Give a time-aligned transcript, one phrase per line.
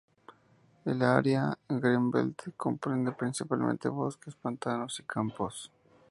[0.83, 5.69] El área del Greenbelt comprende principalmente bosques, pantanos y campos.